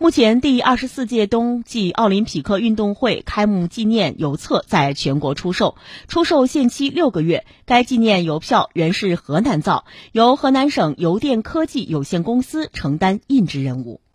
[0.00, 5.74] 目前第二十四届冬季奥林匹克运动会开幕纪念邮册在全国出售
[6.06, 7.44] 出售限期六个月。
[7.66, 14.00] 该纪念邮票原是河南造由河南省邮电科技有限公司承担印制任务。